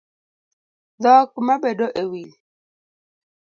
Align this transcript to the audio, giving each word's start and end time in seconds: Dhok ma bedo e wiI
Dhok 1.01 1.31
ma 1.45 1.55
bedo 1.63 1.87
e 2.01 2.03
wiI 2.11 2.29